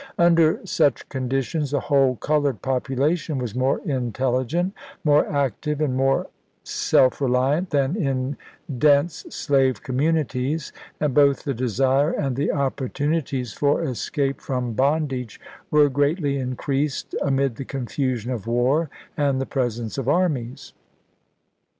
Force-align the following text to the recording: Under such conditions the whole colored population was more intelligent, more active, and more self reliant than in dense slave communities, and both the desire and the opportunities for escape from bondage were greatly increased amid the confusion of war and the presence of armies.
Under 0.17 0.65
such 0.65 1.07
conditions 1.09 1.69
the 1.69 1.79
whole 1.81 2.15
colored 2.15 2.63
population 2.63 3.37
was 3.37 3.53
more 3.53 3.81
intelligent, 3.85 4.73
more 5.03 5.27
active, 5.27 5.79
and 5.79 5.95
more 5.95 6.25
self 6.63 7.21
reliant 7.21 7.69
than 7.69 7.95
in 7.95 8.35
dense 8.79 9.17
slave 9.29 9.83
communities, 9.83 10.73
and 10.99 11.13
both 11.13 11.43
the 11.43 11.53
desire 11.53 12.09
and 12.13 12.35
the 12.35 12.51
opportunities 12.51 13.53
for 13.53 13.83
escape 13.83 14.41
from 14.41 14.73
bondage 14.73 15.39
were 15.69 15.87
greatly 15.87 16.37
increased 16.39 17.13
amid 17.21 17.57
the 17.57 17.63
confusion 17.63 18.31
of 18.31 18.47
war 18.47 18.89
and 19.15 19.39
the 19.39 19.45
presence 19.45 19.99
of 19.99 20.09
armies. 20.09 20.73